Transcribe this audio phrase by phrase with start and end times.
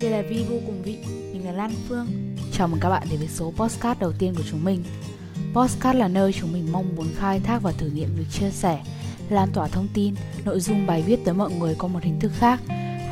[0.00, 0.98] Đây là Vi vô cùng vị,
[1.32, 2.06] mình là Lan Phương.
[2.52, 4.84] Chào mừng các bạn đến với số postcard đầu tiên của chúng mình.
[5.54, 8.80] Postcard là nơi chúng mình mong muốn khai thác và thử nghiệm việc chia sẻ,
[9.28, 10.14] lan tỏa thông tin,
[10.44, 12.60] nội dung bài viết tới mọi người qua một hình thức khác,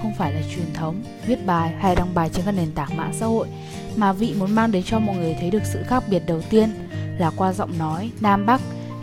[0.02, 3.14] không phải là truyền thống, viết bài hay đăng bài trên các nền tảng mạng
[3.20, 3.48] xã hội,
[3.96, 6.70] mà vị muốn mang đến cho mọi người thấy được sự khác biệt đầu tiên
[7.18, 8.60] là qua giọng nói Nam Bắc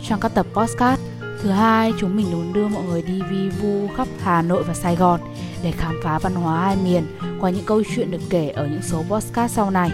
[0.08, 1.02] trong các tập postcard.
[1.44, 4.74] Thứ hai, chúng mình muốn đưa mọi người đi vi vu khắp Hà Nội và
[4.74, 5.20] Sài Gòn
[5.62, 7.04] để khám phá văn hóa hai miền
[7.40, 9.90] qua những câu chuyện được kể ở những số podcast sau này.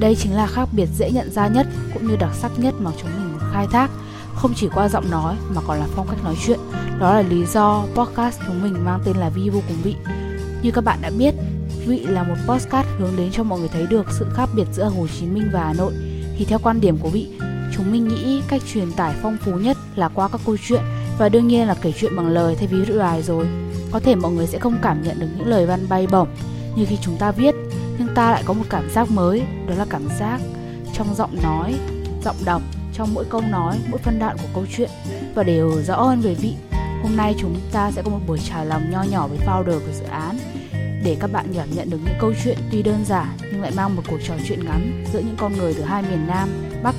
[0.00, 2.90] Đây chính là khác biệt dễ nhận ra nhất cũng như đặc sắc nhất mà
[3.02, 3.90] chúng mình muốn khai thác,
[4.34, 6.58] không chỉ qua giọng nói mà còn là phong cách nói chuyện.
[6.98, 9.96] Đó là lý do podcast chúng mình mang tên là Vi vô cùng vị.
[10.62, 11.34] Như các bạn đã biết,
[11.86, 14.84] Vị là một podcast hướng đến cho mọi người thấy được sự khác biệt giữa
[14.84, 15.92] Hồ Chí Minh và Hà Nội.
[16.38, 17.28] Thì theo quan điểm của Vị,
[17.76, 20.80] chúng mình nghĩ cách truyền tải phong phú nhất là qua các câu chuyện
[21.18, 23.46] và đương nhiên là kể chuyện bằng lời thay vì rượu đài rồi.
[23.90, 26.28] Có thể mọi người sẽ không cảm nhận được những lời văn bay bổng
[26.76, 27.54] như khi chúng ta viết,
[27.98, 30.40] nhưng ta lại có một cảm giác mới, đó là cảm giác
[30.92, 31.74] trong giọng nói,
[32.24, 34.90] giọng đọc, trong mỗi câu nói, mỗi phân đoạn của câu chuyện.
[35.34, 36.54] Và đều rõ hơn về vị,
[37.02, 39.92] hôm nay chúng ta sẽ có một buổi trải lòng nho nhỏ với founder của
[39.92, 40.38] dự án
[41.04, 43.96] để các bạn cảm nhận được những câu chuyện tuy đơn giản nhưng lại mang
[43.96, 46.48] một cuộc trò chuyện ngắn giữa những con người từ hai miền Nam,
[46.82, 46.94] Bắc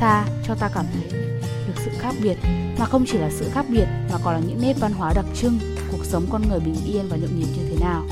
[0.00, 1.20] xa cho ta cảm thấy
[1.66, 2.36] được sự khác biệt
[2.78, 5.24] mà không chỉ là sự khác biệt mà còn là những nét văn hóa đặc
[5.34, 5.58] trưng
[5.92, 8.06] cuộc sống con người bình yên và nhộn nhịp như thế nào.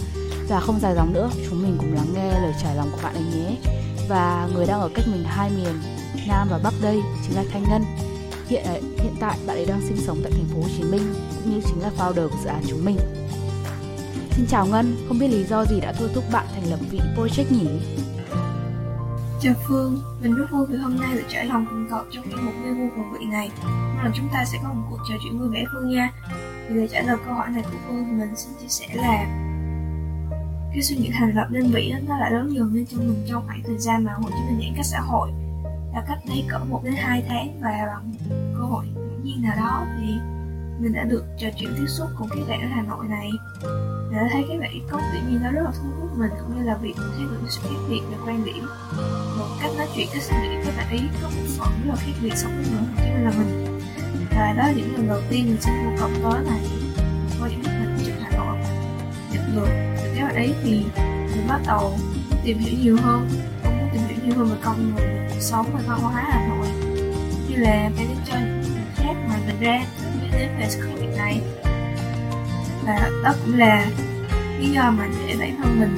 [0.48, 3.14] Và không dài dòng nữa chúng mình cùng lắng nghe lời trải lòng của bạn
[3.14, 3.56] ấy nhé.
[4.08, 5.80] Và người đang ở cách mình hai miền
[6.28, 7.84] Nam và Bắc đây chính là Thanh Ngân.
[8.48, 11.14] Hiện ờ, hiện tại bạn ấy đang sinh sống tại thành phố Hồ Chí Minh
[11.36, 12.98] cũng như chính là founder của dự án chúng mình.
[14.30, 17.00] Xin chào Ngân, không biết lý do gì đã thôi thúc bạn thành lập vị
[17.16, 17.68] project nhỉ?
[19.42, 22.44] Chào Phương, mình rất vui vì hôm nay được trải lòng cùng cậu trong chuyên
[22.44, 23.50] mục Nghe Vui cùng vị này.
[23.64, 26.12] Mong là chúng ta sẽ có một cuộc trò chuyện vui vẻ Phương nha.
[26.68, 29.24] Vì để trả lời câu hỏi này của Phương thì mình xin chia sẻ là
[30.72, 33.26] Cái suy nghĩ thành lập đơn vị đó, nó lại lớn dần lên trong mình
[33.28, 35.30] trong khoảng thời gian mà Hồ Chí Minh giãn cách xã hội.
[35.94, 38.12] Là cách đây cỡ 1 đến 2 tháng và bằng
[38.58, 40.12] cơ hội ngẫu nhiên nào đó thì
[40.78, 43.30] mình đã được trò chuyện tiếp xúc cùng các bạn ở Hà Nội này
[44.12, 46.62] đã thấy cái bạn có tự nhiên nó rất là thu hút mình, cũng như
[46.62, 48.66] là việc thấy được sự khác biệt về quan điểm.
[49.38, 51.96] Một cách nói chuyện cách suy nghĩ các bạn ý có một phần rất là
[51.96, 53.80] khác biệt so với người cho như là mình.
[54.30, 56.58] Và đó là những lần đầu tiên mình sẽ cuộc cộng đó là
[57.40, 58.58] có những lúc mình chưa Hà Nội.
[59.32, 59.68] Nhận được
[60.02, 60.70] từ các bạn ấy thì
[61.34, 61.98] mình bắt đầu
[62.44, 63.28] tìm hiểu nhiều hơn
[63.64, 66.48] cũng muốn tìm hiểu nhiều hơn về con người cuộc sống và văn hóa Hà
[66.48, 66.66] Nội.
[67.48, 69.84] Như là mang đến cho những người khác ngoài mình ra
[70.20, 71.40] biết đến về sự khác biệt này
[72.86, 73.86] và đó cũng là
[74.58, 75.96] lý do mà để bản thân mình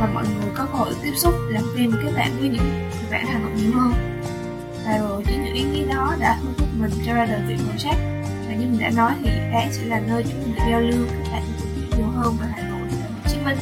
[0.00, 2.90] và mọi người có cơ hội tiếp xúc, làm quen với các bạn với những
[3.10, 3.92] bạn Hà Nội nhiều hơn.
[4.84, 7.58] Và rồi chính những ý nghĩa đó đã thu hút mình cho ra đời viện
[7.66, 7.96] ngồi sách
[8.48, 11.06] và như mình đã nói thì án sẽ là nơi chúng mình được giao lưu
[11.08, 11.42] các bạn
[11.96, 13.58] nhiều hơn về Hà Nội và Hồ Chí Minh.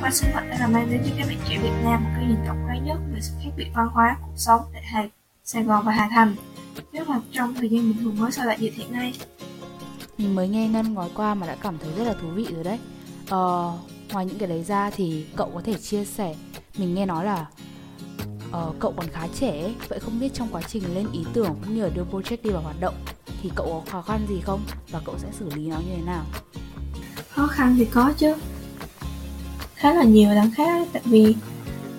[0.00, 2.24] Qua sứ mệnh đã là mang đến cho các bạn trẻ Việt Nam, một cái
[2.24, 5.02] nhìn tổng quát nhất về sự khác biệt văn hóa, cuộc sống tại Hà
[5.44, 6.34] Sài Gòn và Hà Thành.
[6.92, 9.14] Nhất là trong thời gian bình thường mới sau đại dịch hiện nay
[10.20, 12.64] mình mới nghe ngân nói qua mà đã cảm thấy rất là thú vị rồi
[12.64, 12.78] đấy
[13.28, 13.72] ờ,
[14.12, 16.34] ngoài những cái đấy ra thì cậu có thể chia sẻ
[16.78, 17.46] mình nghe nói là
[18.52, 19.74] ờ, cậu còn khá trẻ ấy.
[19.88, 22.50] vậy không biết trong quá trình lên ý tưởng cũng như là đưa project đi
[22.50, 22.94] vào hoạt động
[23.42, 24.60] thì cậu có khó khăn gì không
[24.90, 26.24] và cậu sẽ xử lý nó như thế nào
[27.28, 28.34] khó khăn thì có chứ
[29.74, 31.34] khá là nhiều đáng khác tại vì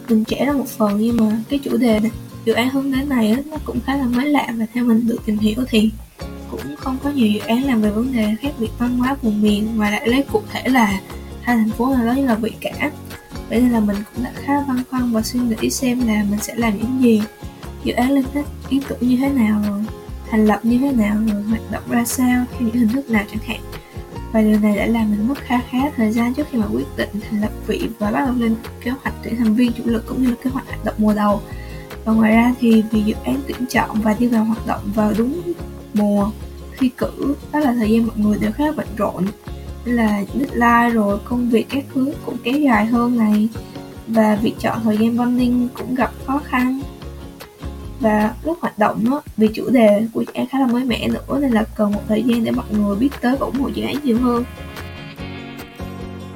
[0.10, 2.12] mình trẻ ra một phần nhưng mà cái chủ đề này
[2.46, 5.20] dự án hướng đến này nó cũng khá là mới lạ và theo mình được
[5.26, 5.92] tìm hiểu thì
[6.52, 9.42] cũng không có nhiều dự án làm về vấn đề khác biệt văn hóa vùng
[9.42, 10.86] miền, mà lại lấy cụ thể là
[11.42, 12.92] hai thành phố nào đó như là vị cả.
[13.50, 16.40] Vậy nên là mình cũng đã khá băn khoăn và suy nghĩ xem là mình
[16.40, 17.22] sẽ làm những gì.
[17.84, 19.84] Dự án lên hết ý tưởng như thế nào rồi,
[20.30, 23.24] thành lập như thế nào rồi, hoạt động ra sao theo những hình thức nào
[23.32, 23.60] chẳng hạn.
[24.32, 26.98] Và điều này đã làm mình mất khá khá thời gian trước khi mà quyết
[26.98, 30.06] định thành lập vị và bắt đầu lên kế hoạch tuyển thành viên chủ lực
[30.08, 31.42] cũng như là kế hoạch hoạt động mùa đầu.
[32.06, 35.14] Và ngoài ra thì vì dự án tuyển chọn và đi vào hoạt động vào
[35.18, 35.51] đúng
[35.94, 36.32] mùa
[36.78, 37.36] thi cử.
[37.54, 39.26] Đó là thời gian mọi người đều khá bận rộn.
[39.86, 43.50] Nên là deadline rồi công việc các thứ cũng kéo dài hơn này.
[44.08, 46.82] Và việc chọn thời gian bonding cũng gặp khó khăn.
[48.00, 51.08] Và lúc hoạt động á, vì chủ đề của dự án khá là mới mẻ
[51.08, 53.68] nữa nên là cần một thời gian để mọi người biết tới và ủng hộ
[53.68, 54.44] dự án nhiều hơn.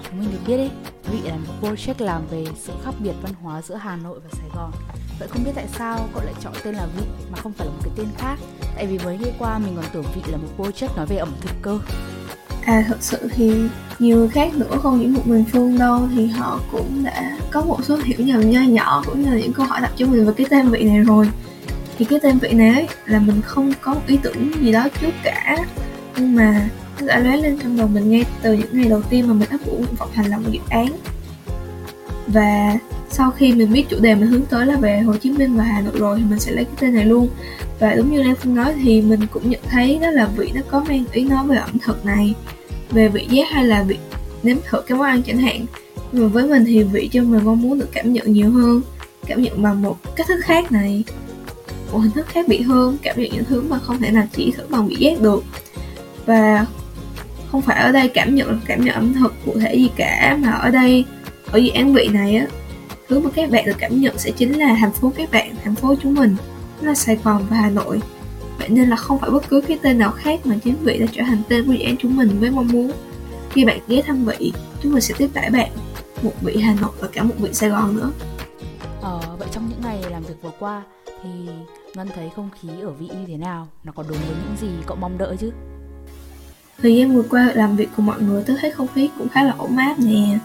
[0.10, 0.70] Chúng mình được biết đấy
[1.12, 4.30] vị là một project làm về sự khác biệt văn hóa giữa Hà Nội và
[4.32, 4.72] Sài Gòn.
[5.20, 7.74] Vậy không biết tại sao cậu lại chọn tên là Vị mà không phải là
[7.74, 8.36] một cái tên khác?
[8.76, 11.30] Tại vì mới nghe qua mình còn tưởng Vị là một project nói về ẩm
[11.42, 11.80] thực cơ.
[12.66, 13.54] À thật sự thì
[14.00, 17.62] nhiều người khác nữa không những một mình Phương đâu thì họ cũng đã có
[17.62, 20.26] một số hiểu nhầm nho nhỏ cũng như là những câu hỏi đặt cho mình
[20.26, 21.30] về cái tên vị này rồi.
[21.98, 24.88] Thì cái tên vị này ấy, là mình không có một ý tưởng gì đó
[25.02, 25.58] trước cả.
[26.18, 26.70] Nhưng mà
[27.00, 29.50] nó đã lóe lên trong đầu mình ngay từ những ngày đầu tiên mà mình
[29.50, 30.88] ấp ủ nguyện vọng thành lập một dự án.
[32.28, 32.78] Và
[33.18, 35.64] sau khi mình biết chủ đề mình hướng tới là về Hồ Chí Minh và
[35.64, 37.30] Hà Nội rồi thì mình sẽ lấy cái tên này luôn.
[37.80, 40.62] Và đúng như Lan Phương nói thì mình cũng nhận thấy đó là vị nó
[40.72, 42.34] có mang ý nói về ẩm thực này,
[42.92, 43.98] về vị giác hay là vị
[44.44, 45.66] nếm thử cái món ăn chẳng hạn.
[46.12, 48.82] Nhưng mà với mình thì vị cho mình mong muốn được cảm nhận nhiều hơn,
[49.28, 51.04] cảm nhận bằng một cách thức khác này,
[51.92, 54.52] một hình thức khác biệt hơn, cảm nhận những thứ mà không thể nào chỉ
[54.52, 55.44] thử bằng vị giác được.
[56.26, 56.66] Và
[57.52, 60.52] không phải ở đây cảm nhận cảm nhận ẩm thực cụ thể gì cả, mà
[60.52, 61.06] ở đây,
[61.52, 62.48] ở dự án vị này á
[63.08, 65.76] thứ mà các bạn được cảm nhận sẽ chính là thành phố các bạn thành
[65.76, 66.36] phố chúng mình.
[66.82, 68.02] Đó là Sài Gòn và Hà Nội.
[68.60, 71.06] Vậy nên là không phải bất cứ cái tên nào khác mà chính vị đã
[71.12, 72.92] trở thành tên của dự án chúng mình với mong muốn.
[73.50, 74.54] Khi bạn ghé thăm vị
[74.84, 75.70] chúng mình sẽ tiếp đãi bạn
[76.22, 78.12] một vị Hà Nội và cả một vị Sài Gòn nữa.
[79.02, 80.84] Ờ, vậy trong những ngày làm việc vừa qua
[81.24, 81.30] thì
[81.96, 83.68] Ngân thấy không khí ở vị như thế nào?
[83.84, 85.52] Nó có đúng với những gì cậu mong đợi chứ?
[86.82, 89.44] Thời gian vừa qua làm việc cùng mọi người tôi thấy không khí cũng khá
[89.44, 90.40] là ổn áp nè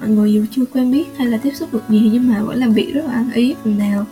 [0.00, 2.58] Mọi người dù chưa quen biết hay là tiếp xúc được nhiều nhưng mà vẫn
[2.58, 4.04] làm việc rất là ăn ý phần nào.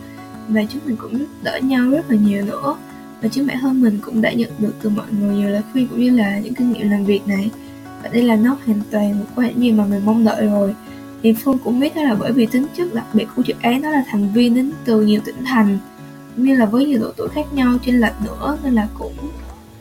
[0.47, 2.75] Và chúng mình cũng đỡ nhau rất là nhiều nữa.
[3.21, 5.87] Và chính bản thân mình cũng đã nhận được từ mọi người nhiều lời khuyên
[5.87, 7.49] cũng như là những kinh nghiệm làm việc này.
[8.03, 10.75] Và đây là nó hoàn toàn một qua gì mà mình mong đợi rồi.
[11.23, 13.81] Thì Phương cũng biết đó là bởi vì tính chất đặc biệt của dự án
[13.81, 15.77] đó là thành viên đến từ nhiều tỉnh thành
[16.35, 19.13] như là với nhiều độ tuổi khác nhau trên lệch nữa, nên là cũng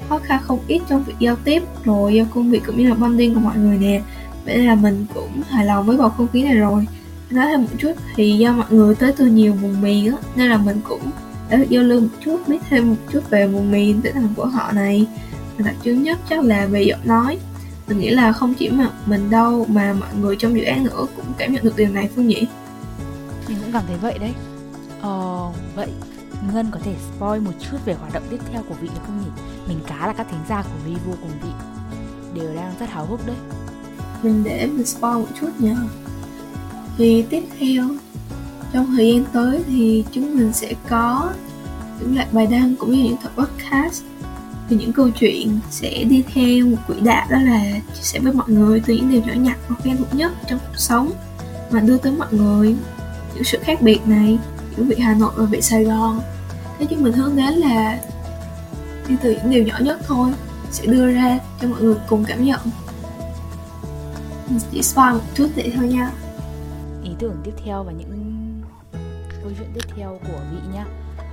[0.08, 2.94] khó khăn không ít trong việc giao tiếp, rồi giao công việc cũng như là
[2.94, 4.02] bonding của mọi người nè
[4.48, 6.86] vậy là mình cũng hài lòng với bầu không khí này rồi.
[7.30, 10.50] Nói thêm một chút, thì do mọi người tới từ nhiều vùng miền á, nên
[10.50, 11.00] là mình cũng
[11.50, 14.28] đã được giao lưu một chút, biết thêm một chút về vùng miền, tinh thần
[14.36, 15.06] của họ này.
[15.58, 17.38] Và đặc trưng nhất chắc là về giọng nói.
[17.88, 21.06] Mình nghĩ là không chỉ mà mình đâu, mà mọi người trong dự án nữa
[21.16, 22.46] cũng cảm nhận được điều này, phương nhỉ
[23.48, 24.32] mình cũng cảm thấy vậy đấy.
[25.00, 25.88] Ờ vậy
[26.52, 29.20] ngân có thể spoil một chút về hoạt động tiếp theo của vị được không
[29.20, 29.30] nhỉ
[29.68, 31.50] mình cá là các thính giả của vi vô cùng vị
[32.34, 33.36] đều đang rất háo hức đấy
[34.22, 35.76] mình để mình spoil một chút nha
[36.98, 37.84] thì tiếp theo,
[38.72, 41.32] trong thời gian tới thì chúng mình sẽ có
[42.00, 44.02] những loạt bài đăng cũng như những tập podcast.
[44.68, 48.32] Thì những câu chuyện sẽ đi theo một quỹ đạo đó là chia sẻ với
[48.32, 51.10] mọi người từ những điều nhỏ nhặt và quen thuộc nhất trong cuộc sống
[51.70, 52.76] mà đưa tới mọi người
[53.34, 54.38] những sự khác biệt này
[54.76, 56.20] giữa vị Hà Nội và vị Sài Gòn.
[56.78, 58.00] Thế chứ mình hướng đến là
[59.08, 60.32] đi từ những điều nhỏ nhất thôi
[60.70, 62.60] sẽ đưa ra cho mọi người cùng cảm nhận
[64.72, 66.10] chỉ spoil một chút vậy thôi nha.
[67.02, 68.10] Ý tưởng tiếp theo và những
[69.42, 70.84] câu chuyện tiếp theo của vị nhá.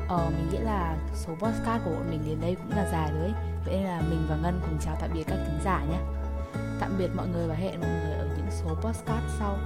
[0.07, 3.21] Ờ, mình nghĩ là số podcast của bọn mình đến đây cũng là dài rồi
[3.21, 3.33] ấy.
[3.65, 5.97] vậy nên là mình và ngân cùng chào tạm biệt các thính giả nhé
[6.79, 9.57] tạm biệt mọi người và hẹn mọi người ở những số podcast sau.